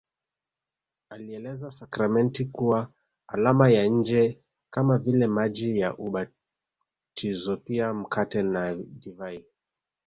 Alieleza 1.09 1.71
sakramenti 1.71 2.45
kuwa 2.45 2.91
alama 3.27 3.69
ya 3.69 3.85
nje 3.87 4.41
kama 4.69 4.97
vile 4.97 5.27
maji 5.27 5.79
ya 5.79 5.97
ubatizopia 5.97 7.93
mkate 7.93 8.43
nadivai 8.43 9.45